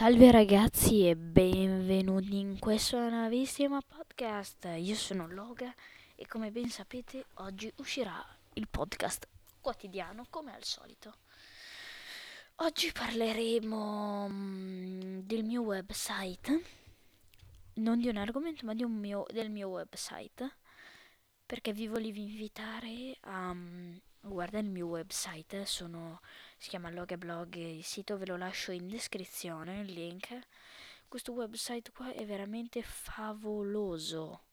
Salve 0.00 0.30
ragazzi 0.30 1.06
e 1.06 1.14
benvenuti 1.14 2.38
in 2.38 2.58
questo 2.58 2.96
nuovissimo 3.10 3.80
podcast. 3.86 4.66
Io 4.78 4.94
sono 4.94 5.28
Loga 5.28 5.74
e 6.14 6.26
come 6.26 6.50
ben 6.50 6.70
sapete 6.70 7.26
oggi 7.34 7.70
uscirà 7.76 8.26
il 8.54 8.66
podcast 8.66 9.28
quotidiano 9.60 10.24
come 10.30 10.54
al 10.54 10.64
solito. 10.64 11.16
Oggi 12.54 12.90
parleremo 12.90 14.26
mm, 14.30 15.18
del 15.18 15.44
mio 15.44 15.60
website, 15.60 16.62
non 17.74 17.98
di 17.98 18.08
un 18.08 18.16
argomento 18.16 18.64
ma 18.64 18.72
mio, 18.72 19.26
del 19.30 19.50
mio 19.50 19.68
website, 19.68 20.59
perché 21.50 21.72
vi 21.72 21.88
volevo 21.88 22.20
invitare 22.20 23.16
a 23.22 23.52
mm, 23.52 23.96
guardare 24.20 24.62
il 24.64 24.70
mio 24.70 24.86
website, 24.86 25.66
sono 25.66 26.20
si 26.56 26.68
chiama 26.68 26.90
Logablog, 26.90 27.56
il 27.56 27.82
sito 27.82 28.16
ve 28.16 28.26
lo 28.26 28.36
lascio 28.36 28.70
in 28.70 28.86
descrizione, 28.86 29.80
il 29.80 29.92
link. 29.92 30.28
Questo 31.08 31.32
website 31.32 31.90
qua 31.90 32.12
è 32.12 32.24
veramente 32.24 32.82
favoloso. 32.82 34.44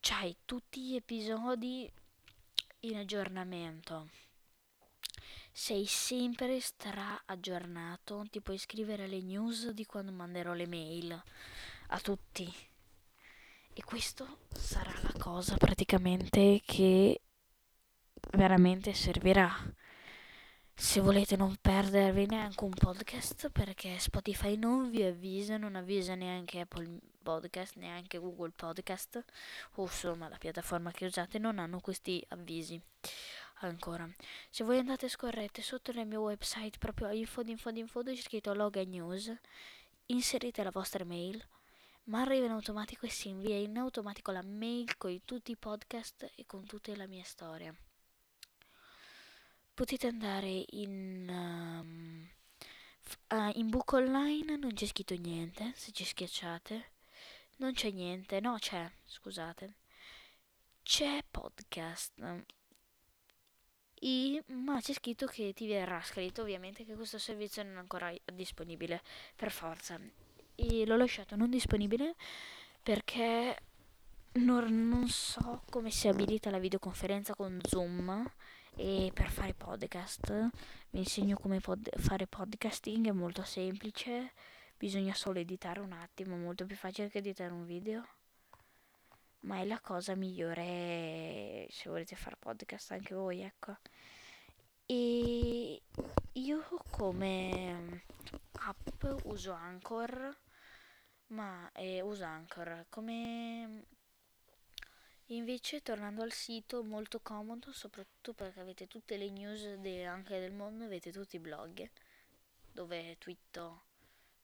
C'hai 0.00 0.38
tutti 0.44 0.88
gli 0.88 0.96
episodi 0.96 1.88
in 2.80 2.96
aggiornamento. 2.96 4.08
Sei 5.52 5.86
sempre 5.86 6.58
stra 6.58 7.22
aggiornato, 7.26 8.26
ti 8.28 8.40
puoi 8.40 8.56
iscrivere 8.56 9.04
alle 9.04 9.22
news 9.22 9.68
di 9.68 9.86
quando 9.86 10.10
manderò 10.10 10.52
le 10.52 10.66
mail 10.66 11.22
a 11.90 12.00
tutti. 12.00 12.52
E 13.78 13.84
questo 13.84 14.38
sarà 14.52 14.92
la 15.02 15.12
cosa 15.30 15.58
praticamente 15.58 16.62
che 16.64 17.20
veramente 18.32 18.94
servirà 18.94 19.54
se 20.74 21.00
volete 21.00 21.36
non 21.36 21.54
perdervi 21.60 22.24
neanche 22.24 22.64
un 22.64 22.70
podcast 22.70 23.50
perché 23.50 23.98
Spotify 23.98 24.56
non 24.56 24.88
vi 24.90 25.02
avvisa, 25.02 25.58
non 25.58 25.76
avvisa 25.76 26.14
neanche 26.14 26.60
Apple 26.60 27.00
Podcast, 27.22 27.76
neanche 27.76 28.16
Google 28.16 28.52
Podcast 28.56 29.22
o 29.74 29.82
insomma 29.82 30.30
la 30.30 30.38
piattaforma 30.38 30.92
che 30.92 31.04
usate 31.04 31.38
non 31.38 31.58
hanno 31.58 31.80
questi 31.80 32.24
avvisi 32.28 32.80
ancora. 33.60 34.08
Se 34.48 34.64
voi 34.64 34.78
andate 34.78 35.10
scorrete 35.10 35.60
sotto 35.60 35.92
nel 35.92 36.06
mio 36.06 36.22
website 36.22 36.78
proprio 36.78 37.10
info 37.10 37.42
info 37.42 37.68
info 37.68 38.02
c'è 38.02 38.16
scritto 38.16 38.54
Loga 38.54 38.82
News, 38.82 39.30
inserite 40.06 40.62
la 40.62 40.70
vostra 40.70 41.04
mail 41.04 41.46
ma 42.08 42.20
arriva 42.20 42.46
in 42.46 42.52
automatico 42.52 43.06
e 43.06 43.10
si 43.10 43.28
invia 43.28 43.56
in 43.56 43.78
automatico 43.78 44.30
la 44.32 44.42
mail 44.42 44.96
con 44.96 45.18
tutti 45.24 45.52
i 45.52 45.56
podcast 45.56 46.32
e 46.34 46.44
con 46.46 46.64
tutta 46.66 46.94
la 46.96 47.06
mia 47.06 47.24
storia 47.24 47.74
potete 49.78 50.08
andare 50.08 50.64
in, 50.70 51.28
um, 51.30 52.28
uh, 53.30 53.50
in 53.54 53.68
book 53.70 53.92
online, 53.92 54.56
non 54.56 54.72
c'è 54.72 54.86
scritto 54.86 55.14
niente, 55.14 55.72
se 55.76 55.92
ci 55.92 56.02
schiacciate. 56.02 56.90
Non 57.58 57.74
c'è 57.74 57.92
niente, 57.92 58.40
no 58.40 58.56
c'è, 58.58 58.90
scusate. 59.04 59.76
C'è 60.82 61.22
podcast. 61.30 62.12
E, 64.00 64.42
ma 64.46 64.80
c'è 64.80 64.94
scritto 64.94 65.26
che 65.26 65.52
ti 65.52 65.68
verrà 65.68 66.02
scritto 66.02 66.42
ovviamente 66.42 66.84
che 66.84 66.96
questo 66.96 67.18
servizio 67.18 67.62
non 67.62 67.76
è 67.76 67.78
ancora 67.78 68.12
disponibile 68.32 69.00
per 69.36 69.52
forza. 69.52 69.96
E 70.60 70.84
l'ho 70.84 70.96
lasciato 70.96 71.36
non 71.36 71.50
disponibile 71.50 72.16
perché 72.82 73.56
non, 74.32 74.88
non 74.88 75.08
so 75.08 75.62
come 75.70 75.90
si 75.92 76.08
abilita 76.08 76.50
la 76.50 76.58
videoconferenza 76.58 77.34
con 77.36 77.60
Zoom 77.62 78.28
e 78.74 79.12
per 79.14 79.30
fare 79.30 79.54
podcast 79.54 80.50
vi 80.90 80.98
insegno 80.98 81.36
come 81.36 81.60
pod- 81.60 81.88
fare 81.98 82.26
podcasting, 82.26 83.06
è 83.06 83.12
molto 83.12 83.44
semplice, 83.44 84.32
bisogna 84.76 85.14
solo 85.14 85.38
editare 85.38 85.78
un 85.78 85.92
attimo, 85.92 86.36
molto 86.36 86.66
più 86.66 86.76
facile 86.76 87.08
che 87.08 87.18
editare 87.18 87.52
un 87.52 87.64
video. 87.64 88.06
Ma 89.40 89.60
è 89.60 89.64
la 89.64 89.78
cosa 89.80 90.16
migliore 90.16 91.68
se 91.70 91.88
volete 91.88 92.16
fare 92.16 92.36
podcast 92.36 92.90
anche 92.90 93.14
voi, 93.14 93.42
ecco. 93.42 93.76
E 94.86 95.82
io 96.32 96.64
come 96.90 98.04
app 98.52 99.04
uso 99.24 99.52
Anchor, 99.52 100.36
ma 101.28 101.70
eh, 101.72 102.00
uso 102.00 102.24
Anchor 102.24 102.86
come 102.88 103.86
Invece, 105.30 105.82
tornando 105.82 106.22
al 106.22 106.32
sito, 106.32 106.82
molto 106.82 107.20
comodo, 107.20 107.70
soprattutto 107.70 108.32
perché 108.32 108.60
avete 108.60 108.86
tutte 108.86 109.18
le 109.18 109.28
news 109.28 109.74
de- 109.74 110.06
anche 110.06 110.40
del 110.40 110.52
mondo, 110.52 110.84
avete 110.84 111.12
tutti 111.12 111.36
i 111.36 111.38
blog 111.38 111.90
dove 112.72 113.16
twitto, 113.18 113.82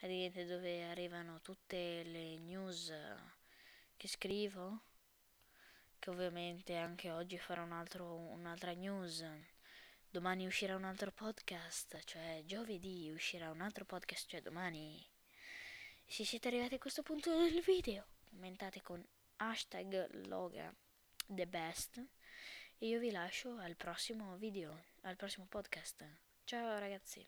vedete 0.00 0.46
dove 0.46 0.84
arrivano 0.84 1.40
tutte 1.42 2.02
le 2.04 2.38
news 2.38 2.90
che 3.96 4.08
scrivo, 4.08 4.80
che 5.98 6.08
ovviamente 6.08 6.76
anche 6.76 7.10
oggi 7.10 7.36
farò 7.36 7.62
un 7.62 7.72
altro, 7.72 8.14
un'altra 8.14 8.72
news. 8.72 9.22
Domani 10.08 10.46
uscirà 10.46 10.76
un 10.76 10.84
altro 10.84 11.12
podcast, 11.12 12.02
cioè 12.04 12.42
giovedì 12.46 13.10
uscirà 13.10 13.50
un 13.50 13.60
altro 13.60 13.84
podcast, 13.84 14.28
cioè 14.28 14.40
domani. 14.40 15.06
Se 16.10 16.24
siete 16.24 16.48
arrivati 16.48 16.74
a 16.74 16.78
questo 16.78 17.02
punto 17.02 17.30
del 17.38 17.60
video, 17.60 18.04
commentate 18.30 18.82
con 18.82 19.00
hashtag 19.36 20.26
loga 20.26 20.74
the 21.28 21.46
best 21.46 22.04
e 22.78 22.88
io 22.88 22.98
vi 22.98 23.12
lascio 23.12 23.56
al 23.58 23.76
prossimo 23.76 24.36
video, 24.36 24.86
al 25.02 25.14
prossimo 25.14 25.46
podcast. 25.48 26.04
Ciao 26.42 26.80
ragazzi! 26.80 27.24